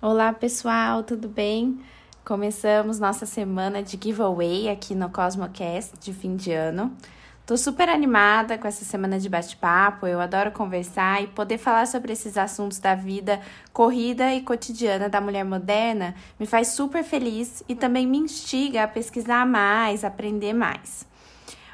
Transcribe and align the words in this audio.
Olá 0.00 0.32
pessoal, 0.32 1.02
tudo 1.02 1.28
bem? 1.28 1.80
Começamos 2.24 3.00
nossa 3.00 3.26
semana 3.26 3.82
de 3.82 3.98
giveaway 4.00 4.68
aqui 4.68 4.94
no 4.94 5.10
CosmoCast 5.10 5.98
de 5.98 6.12
fim 6.12 6.36
de 6.36 6.52
ano. 6.52 6.96
Tô 7.44 7.56
super 7.56 7.88
animada 7.88 8.56
com 8.56 8.68
essa 8.68 8.84
semana 8.84 9.18
de 9.18 9.28
bate-papo, 9.28 10.06
eu 10.06 10.20
adoro 10.20 10.52
conversar 10.52 11.20
e 11.20 11.26
poder 11.26 11.58
falar 11.58 11.84
sobre 11.88 12.12
esses 12.12 12.38
assuntos 12.38 12.78
da 12.78 12.94
vida 12.94 13.40
corrida 13.72 14.32
e 14.32 14.40
cotidiana 14.40 15.08
da 15.08 15.20
mulher 15.20 15.44
moderna 15.44 16.14
me 16.38 16.46
faz 16.46 16.68
super 16.68 17.02
feliz 17.02 17.64
e 17.68 17.74
também 17.74 18.06
me 18.06 18.18
instiga 18.18 18.84
a 18.84 18.88
pesquisar 18.88 19.44
mais, 19.44 20.04
aprender 20.04 20.52
mais. 20.52 21.07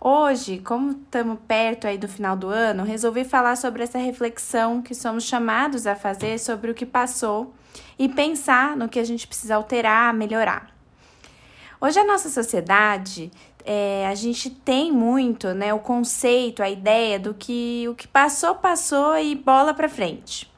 Hoje, 0.00 0.58
como 0.58 0.92
estamos 0.92 1.38
perto 1.48 1.88
aí 1.88 1.98
do 1.98 2.06
final 2.06 2.36
do 2.36 2.48
ano, 2.48 2.84
resolvi 2.84 3.24
falar 3.24 3.56
sobre 3.56 3.82
essa 3.82 3.98
reflexão 3.98 4.80
que 4.80 4.94
somos 4.94 5.24
chamados 5.24 5.88
a 5.88 5.96
fazer 5.96 6.38
sobre 6.38 6.70
o 6.70 6.74
que 6.74 6.86
passou 6.86 7.52
e 7.98 8.08
pensar 8.08 8.76
no 8.76 8.88
que 8.88 9.00
a 9.00 9.04
gente 9.04 9.26
precisa 9.26 9.56
alterar, 9.56 10.14
melhorar. 10.14 10.72
Hoje 11.80 11.98
a 11.98 12.04
nossa 12.04 12.28
sociedade 12.28 13.30
é, 13.64 14.06
a 14.06 14.14
gente 14.14 14.50
tem 14.50 14.92
muito, 14.92 15.48
né, 15.48 15.74
o 15.74 15.80
conceito, 15.80 16.62
a 16.62 16.70
ideia 16.70 17.18
do 17.18 17.34
que 17.34 17.86
o 17.88 17.94
que 17.94 18.06
passou, 18.06 18.54
passou 18.54 19.18
e 19.18 19.34
bola 19.34 19.74
para 19.74 19.88
frente. 19.88 20.48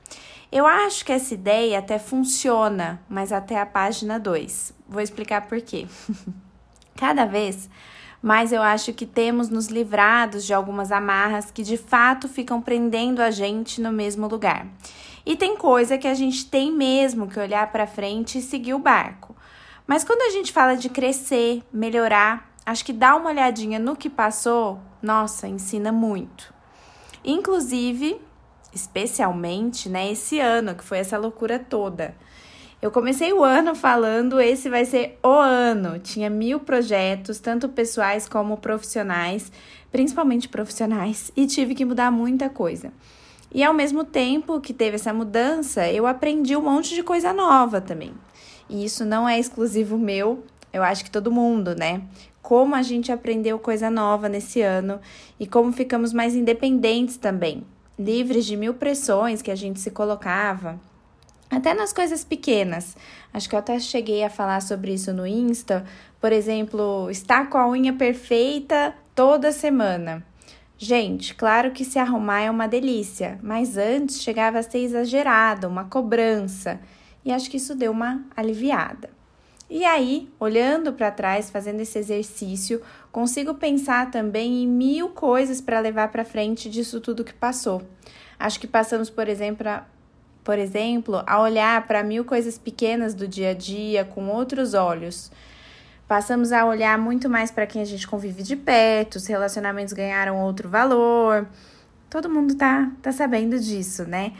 Eu 0.53 0.67
acho 0.67 1.03
que 1.03 1.13
essa 1.13 1.33
ideia 1.33 1.79
até 1.79 1.99
funciona, 1.99 3.01
mas 3.09 3.33
até 3.33 3.59
a 3.59 3.65
página 3.65 4.19
2. 4.19 4.75
Vou 4.87 5.01
explicar 5.01 5.47
por 5.49 5.61
quê. 5.63 5.87
Cada 6.97 7.25
vez 7.25 7.71
mais 8.23 8.53
eu 8.53 8.63
acho 8.63 8.93
que 8.93 9.07
temos 9.07 9.49
nos 9.49 9.69
livrados 9.69 10.45
de 10.45 10.53
algumas 10.53 10.93
amarras 10.93 11.51
que 11.51 11.63
de 11.63 11.77
fato 11.77 12.29
ficam 12.29 12.61
prendendo 12.61 13.21
a 13.21 13.31
gente 13.31 13.81
no 13.81 13.91
mesmo 13.91 14.29
lugar. 14.29 14.67
E 15.25 15.37
tem 15.37 15.57
coisa 15.57 15.99
que 15.99 16.09
a 16.09 16.15
gente 16.15 16.47
tem 16.47 16.73
mesmo 16.73 17.29
que 17.29 17.39
olhar 17.39 17.71
para 17.71 17.87
frente 17.87 18.39
e 18.39 18.43
seguir 18.43 18.75
o 18.75 18.79
barco. 18.79 19.35
Mas 19.87 20.05
quando 20.05 20.23
a 20.23 20.31
gente 20.31 20.53
fala 20.53 20.77
de 20.77 20.89
crescer, 20.89 21.63
melhorar, 21.73 22.51
acho 22.65 22.85
que 22.85 22.93
dar 22.93 23.17
uma 23.17 23.31
olhadinha 23.31 23.79
no 23.79 23.97
que 23.97 24.09
passou, 24.09 24.79
nossa, 25.03 25.49
ensina 25.49 25.91
muito. 25.91 26.53
Inclusive, 27.25 28.21
especialmente, 28.73 29.89
né, 29.89 30.11
esse 30.11 30.39
ano, 30.39 30.75
que 30.75 30.85
foi 30.85 30.99
essa 30.99 31.19
loucura 31.19 31.59
toda. 31.59 32.15
Eu 32.81 32.91
comecei 32.91 33.33
o 33.33 33.45
ano 33.45 33.75
falando 33.75 34.41
esse 34.41 34.71
vai 34.71 34.85
ser 34.85 35.19
o 35.23 35.29
ano. 35.29 35.99
Tinha 35.99 36.31
mil 36.31 36.61
projetos, 36.61 37.39
tanto 37.39 37.69
pessoais 37.69 38.29
como 38.29 38.57
profissionais, 38.57 39.53
principalmente 39.93 40.49
profissionais, 40.49 41.31
e 41.37 41.47
tive 41.47 41.75
que 41.75 41.85
mudar 41.85 42.11
muita 42.11 42.49
coisa. 42.49 42.93
E 43.53 43.63
ao 43.63 43.75
mesmo 43.75 44.05
tempo 44.05 44.61
que 44.61 44.73
teve 44.73 44.95
essa 44.95 45.13
mudança, 45.13 45.91
eu 45.91 46.07
aprendi 46.07 46.57
um 46.57 46.63
monte 46.63 46.95
de 46.95 47.03
coisa 47.03 47.33
nova 47.33 47.81
também. 47.81 48.15
E 48.69 48.85
isso 48.85 49.05
não 49.05 49.29
é 49.29 49.39
exclusivo 49.39 49.99
meu, 49.99 50.45
eu 50.73 50.83
acho 50.83 51.05
que 51.05 51.11
todo 51.11 51.33
mundo, 51.33 51.75
né? 51.75 52.03
como 52.43 52.75
a 52.75 52.83
gente 52.83 53.13
aprendeu 53.13 53.59
coisa 53.59 53.91
nova 53.91 54.29
nesse 54.29 54.61
ano 54.61 55.01
e 55.39 55.47
como 55.47 55.73
ficamos 55.73 56.13
mais 56.13 56.35
independentes 56.35 57.17
também, 57.17 57.65
livres 57.99 58.47
de 58.47 58.57
mil 58.57 58.75
pressões 58.75 59.43
que 59.43 59.51
a 59.51 59.55
gente 59.55 59.79
se 59.79 59.91
colocava. 59.91 60.79
Até 61.51 61.75
nas 61.75 61.93
coisas 61.93 62.25
pequenas. 62.25 62.97
Acho 63.35 63.49
que 63.49 63.55
eu 63.57 63.59
até 63.59 63.79
cheguei 63.81 64.23
a 64.23 64.31
falar 64.31 64.63
sobre 64.63 64.95
isso 64.95 65.13
no 65.13 65.27
Insta. 65.27 65.85
Por 66.21 66.33
exemplo, 66.33 67.11
estar 67.11 67.51
com 67.51 67.59
a 67.59 67.69
unha 67.69 67.93
perfeita 67.93 68.95
toda 69.15 69.51
semana. 69.51 70.25
Gente, 70.79 71.35
claro 71.35 71.73
que 71.73 71.85
se 71.85 71.99
arrumar 71.99 72.41
é 72.41 72.51
uma 72.51 72.69
delícia, 72.69 73.39
mas 73.43 73.77
antes 73.77 74.23
chegava 74.23 74.61
a 74.61 74.63
ser 74.63 74.79
exagerado, 74.79 75.69
uma 75.69 75.85
cobrança. 75.85 76.81
E 77.25 77.33
acho 77.33 77.51
que 77.51 77.57
isso 77.57 77.75
deu 77.75 77.91
uma 77.91 78.25
aliviada. 78.35 79.11
E 79.69 79.85
aí, 79.85 80.29
olhando 80.39 80.93
para 80.93 81.11
trás, 81.11 81.51
fazendo 81.51 81.81
esse 81.81 81.99
exercício, 81.99 82.81
consigo 83.13 83.55
pensar 83.55 84.11
também 84.11 84.63
em 84.63 84.67
mil 84.67 85.11
coisas 85.11 85.61
para 85.61 85.81
levar 85.81 86.09
para 86.09 86.25
frente 86.25 86.71
disso 86.71 87.01
tudo 87.01 87.25
que 87.25 87.35
passou. 87.35 87.83
Acho 88.39 88.59
que 88.59 88.67
passamos, 88.67 89.11
por 89.11 89.29
exemplo, 89.29 89.69
por 90.45 90.59
exemplo, 90.59 91.23
a 91.27 91.41
olhar 91.41 91.87
para 91.87 92.03
mil 92.03 92.25
coisas 92.25 92.59
pequenas 92.59 93.15
do 93.15 93.29
dia 93.29 93.51
a 93.51 93.55
dia 93.55 94.05
com 94.05 94.29
outros 94.29 94.75
olhos. 94.75 95.31
Passamos 96.09 96.51
a 96.51 96.65
olhar 96.65 96.99
muito 96.99 97.29
mais 97.31 97.51
para 97.51 97.67
quem 97.67 97.83
a 97.83 97.85
gente 97.85 98.07
convive 98.07 98.43
de 98.43 98.57
perto, 98.57 99.17
os 99.17 99.27
relacionamentos 99.27 99.93
ganharam 99.93 100.41
outro 100.41 100.69
valor. 100.69 101.47
Todo 102.11 102.29
mundo 102.29 102.57
tá, 102.57 102.91
tá 103.01 103.13
sabendo 103.13 103.57
disso, 103.61 104.03
né? 104.05 104.33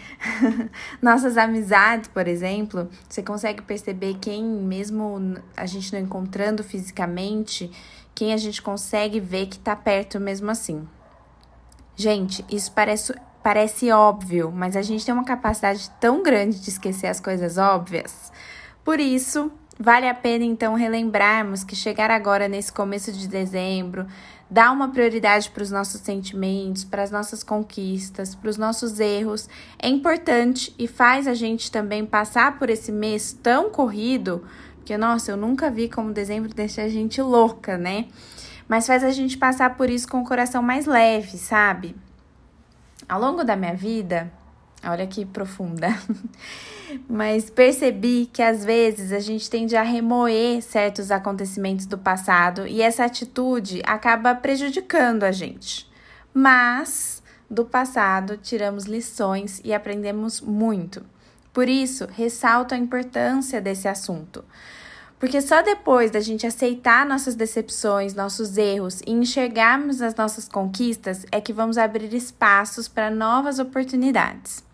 Nossas 1.01 1.39
amizades, 1.39 2.09
por 2.09 2.27
exemplo, 2.27 2.91
você 3.09 3.23
consegue 3.23 3.63
perceber 3.63 4.17
quem, 4.21 4.43
mesmo 4.43 5.37
a 5.57 5.65
gente 5.67 5.93
não 5.93 6.01
encontrando 6.01 6.65
fisicamente, 6.65 7.71
quem 8.13 8.33
a 8.33 8.37
gente 8.37 8.61
consegue 8.61 9.21
ver 9.21 9.47
que 9.47 9.59
tá 9.59 9.77
perto 9.77 10.19
mesmo 10.19 10.51
assim. 10.51 10.85
Gente, 11.95 12.45
isso 12.51 12.73
parece, 12.73 13.15
parece 13.43 13.91
óbvio, 13.91 14.53
mas 14.55 14.77
a 14.77 14.83
gente 14.83 15.05
tem 15.05 15.15
uma 15.15 15.25
capacidade 15.25 15.91
tão 16.01 16.23
grande 16.23 16.61
de 16.61 16.69
esquecer 16.69 17.07
as 17.07 17.21
coisas 17.21 17.59
óbvias. 17.59 18.33
Por 18.85 19.01
isso, 19.01 19.51
vale 19.79 20.09
a 20.09 20.15
pena 20.15 20.45
então 20.45 20.75
relembrarmos 20.75 21.65
que 21.65 21.75
chegar 21.75 22.11
agora 22.11 22.49
nesse 22.49 22.73
começo 22.73 23.11
de 23.13 23.27
dezembro, 23.27 24.07
dar 24.51 24.73
uma 24.73 24.89
prioridade 24.89 25.51
para 25.51 25.63
os 25.63 25.71
nossos 25.71 26.01
sentimentos, 26.01 26.85
para 26.85 27.03
as 27.03 27.11
nossas 27.11 27.43
conquistas, 27.43 28.35
para 28.35 28.51
os 28.51 28.59
nossos 28.59 28.99
erros 28.99 29.49
é 29.79 29.89
importante 29.89 30.75
e 30.79 30.87
faz 30.87 31.27
a 31.27 31.35
gente 31.35 31.71
também 31.71 32.05
passar 32.05 32.59
por 32.59 32.69
esse 32.69 32.91
mês 32.91 33.33
tão 33.33 33.71
corrido, 33.71 34.45
porque 34.77 34.99
nossa, 34.99 35.31
eu 35.31 35.37
nunca 35.37 35.71
vi 35.71 35.89
como 35.89 36.13
dezembro 36.13 36.53
deixa 36.53 36.83
a 36.83 36.89
gente 36.89 37.23
louca, 37.23 37.79
né? 37.79 38.09
Mas 38.69 38.87
faz 38.87 39.03
a 39.03 39.11
gente 39.11 39.39
passar 39.39 39.77
por 39.77 39.89
isso 39.89 40.09
com 40.09 40.21
o 40.21 40.25
coração 40.25 40.63
mais 40.63 40.87
leve, 40.87 41.39
sabe? 41.39 41.95
Ao 43.11 43.21
longo 43.21 43.43
da 43.43 43.57
minha 43.57 43.75
vida, 43.75 44.33
olha 44.85 45.05
que 45.05 45.27
profunda. 45.27 45.89
mas 47.11 47.51
percebi 47.51 48.31
que 48.33 48.41
às 48.41 48.65
vezes 48.65 49.11
a 49.11 49.19
gente 49.19 49.51
tende 49.51 49.75
a 49.75 49.83
remoer 49.83 50.63
certos 50.63 51.11
acontecimentos 51.11 51.87
do 51.87 51.99
passado 51.99 52.69
e 52.69 52.81
essa 52.81 53.05
atitude 53.05 53.83
acaba 53.85 54.33
prejudicando 54.33 55.25
a 55.25 55.33
gente. 55.33 55.91
Mas 56.33 57.21
do 57.51 57.65
passado 57.65 58.37
tiramos 58.37 58.85
lições 58.85 59.61
e 59.65 59.75
aprendemos 59.75 60.41
muito. 60.41 61.05
Por 61.53 61.69
isso, 61.69 62.07
ressalto 62.07 62.77
a 62.77 62.79
importância 62.79 63.61
desse 63.61 63.89
assunto. 63.89 64.45
Porque 65.21 65.43
só 65.43 65.61
depois 65.61 66.11
da 66.11 66.19
gente 66.19 66.47
aceitar 66.47 67.05
nossas 67.05 67.35
decepções, 67.35 68.15
nossos 68.15 68.57
erros 68.57 69.03
e 69.07 69.13
enxergarmos 69.13 70.01
as 70.01 70.15
nossas 70.15 70.49
conquistas 70.49 71.27
é 71.31 71.43
que 71.43 71.53
vamos 71.53 71.77
abrir 71.77 72.15
espaços 72.15 72.89
para 72.89 73.11
novas 73.11 73.59
oportunidades. 73.59 74.65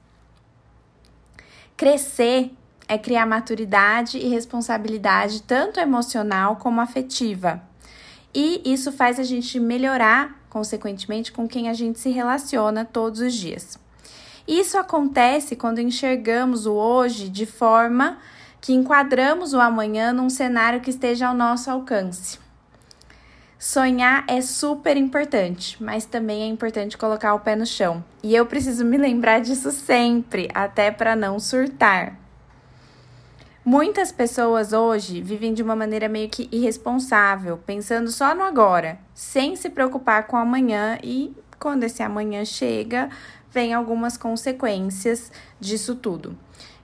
Crescer 1.77 2.53
é 2.87 2.97
criar 2.97 3.27
maturidade 3.27 4.19
e 4.19 4.29
responsabilidade, 4.29 5.43
tanto 5.43 5.81
emocional 5.81 6.55
como 6.55 6.81
afetiva. 6.81 7.61
E 8.33 8.63
isso 8.65 8.93
faz 8.93 9.19
a 9.19 9.25
gente 9.25 9.59
melhorar, 9.59 10.41
consequentemente, 10.49 11.33
com 11.33 11.49
quem 11.49 11.69
a 11.69 11.75
gente 11.75 11.99
se 11.99 12.11
relaciona 12.11 12.85
todos 12.85 13.21
os 13.21 13.35
dias. 13.35 13.77
Isso 14.47 14.79
acontece 14.79 15.57
quando 15.57 15.81
enxergamos 15.81 16.67
o 16.67 16.75
hoje 16.75 17.29
de 17.29 17.47
forma 17.47 18.19
que 18.67 18.73
enquadramos 18.73 19.55
o 19.55 19.61
amanhã 19.61 20.13
num 20.13 20.29
cenário 20.29 20.81
que 20.81 20.91
esteja 20.91 21.29
ao 21.29 21.35
nosso 21.37 21.71
alcance. 21.71 22.37
Sonhar 23.57 24.25
é 24.27 24.41
super 24.41 24.97
importante, 24.97 25.81
mas 25.81 26.05
também 26.05 26.43
é 26.43 26.47
importante 26.47 26.99
colocar 26.99 27.33
o 27.35 27.39
pé 27.39 27.55
no 27.55 27.65
chão. 27.65 28.05
E 28.25 28.35
eu 28.35 28.45
preciso 28.45 28.85
me 28.85 28.99
lembrar 28.99 29.39
disso 29.39 29.71
sempre, 29.71 30.49
até 30.53 30.91
para 30.91 31.15
não 31.15 31.39
surtar. 31.39 32.19
Muitas 33.65 34.11
pessoas 34.11 34.73
hoje 34.73 35.23
vivem 35.23 35.55
de 35.55 35.63
uma 35.63 35.77
maneira 35.77 36.09
meio 36.09 36.29
que 36.29 36.49
irresponsável, 36.51 37.59
pensando 37.59 38.11
só 38.11 38.35
no 38.35 38.43
agora, 38.43 38.99
sem 39.15 39.55
se 39.55 39.71
preocupar 39.71 40.27
com 40.27 40.37
o 40.37 40.41
amanhã 40.41 40.99
e 41.05 41.33
quando 41.61 41.85
esse 41.85 42.03
amanhã 42.03 42.45
chega, 42.45 43.11
vem 43.49 43.73
algumas 43.73 44.17
consequências 44.17 45.31
disso 45.61 45.95
tudo. 45.95 46.37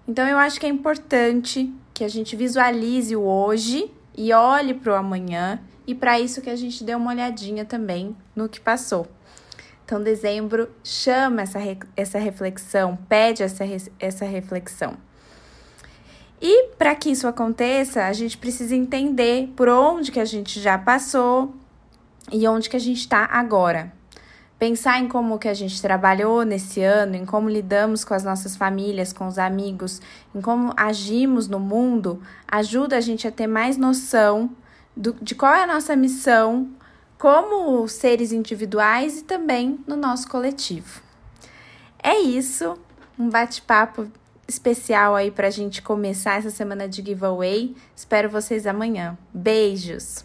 Então 0.06 0.26
eu 0.26 0.38
acho 0.38 0.58
que 0.58 0.66
é 0.66 0.68
importante 0.68 1.72
que 1.94 2.04
a 2.04 2.08
gente 2.08 2.34
visualize 2.34 3.14
o 3.14 3.22
hoje 3.22 3.90
e 4.16 4.32
olhe 4.32 4.74
para 4.74 4.92
o 4.92 4.96
amanhã 4.96 5.60
e 5.86 5.94
para 5.94 6.18
isso 6.18 6.40
que 6.40 6.50
a 6.50 6.56
gente 6.56 6.84
deu 6.84 6.98
uma 6.98 7.10
olhadinha 7.10 7.64
também 7.64 8.16
no 8.34 8.48
que 8.48 8.60
passou. 8.60 9.06
Então, 9.84 10.02
dezembro 10.02 10.70
chama 10.82 11.42
essa, 11.42 11.58
re 11.58 11.78
essa 11.96 12.18
reflexão, 12.18 12.96
pede 13.08 13.42
essa, 13.42 13.64
re 13.64 13.76
essa 13.98 14.24
reflexão. 14.24 14.96
E 16.40 16.68
para 16.78 16.94
que 16.94 17.10
isso 17.10 17.26
aconteça, 17.28 18.06
a 18.06 18.12
gente 18.12 18.38
precisa 18.38 18.74
entender 18.74 19.52
por 19.54 19.68
onde 19.68 20.10
que 20.10 20.18
a 20.18 20.24
gente 20.24 20.60
já 20.60 20.78
passou 20.78 21.54
e 22.32 22.48
onde 22.48 22.68
que 22.70 22.76
a 22.76 22.80
gente 22.80 23.00
está 23.00 23.28
agora. 23.30 23.92
Pensar 24.62 25.00
em 25.00 25.08
como 25.08 25.40
que 25.40 25.48
a 25.48 25.54
gente 25.54 25.82
trabalhou 25.82 26.44
nesse 26.44 26.80
ano, 26.82 27.16
em 27.16 27.26
como 27.26 27.48
lidamos 27.48 28.04
com 28.04 28.14
as 28.14 28.22
nossas 28.22 28.54
famílias, 28.54 29.12
com 29.12 29.26
os 29.26 29.36
amigos, 29.36 30.00
em 30.32 30.40
como 30.40 30.72
agimos 30.76 31.48
no 31.48 31.58
mundo, 31.58 32.22
ajuda 32.46 32.96
a 32.96 33.00
gente 33.00 33.26
a 33.26 33.32
ter 33.32 33.48
mais 33.48 33.76
noção 33.76 34.50
do, 34.96 35.14
de 35.20 35.34
qual 35.34 35.52
é 35.52 35.64
a 35.64 35.66
nossa 35.66 35.96
missão 35.96 36.70
como 37.18 37.88
seres 37.88 38.30
individuais 38.30 39.18
e 39.18 39.24
também 39.24 39.80
no 39.84 39.96
nosso 39.96 40.28
coletivo. 40.28 41.02
É 42.00 42.20
isso, 42.20 42.78
um 43.18 43.28
bate-papo 43.28 44.06
especial 44.46 45.16
aí 45.16 45.32
para 45.32 45.48
a 45.48 45.50
gente 45.50 45.82
começar 45.82 46.38
essa 46.38 46.50
semana 46.50 46.88
de 46.88 47.02
giveaway. 47.04 47.74
Espero 47.96 48.30
vocês 48.30 48.64
amanhã. 48.64 49.18
Beijos! 49.34 50.24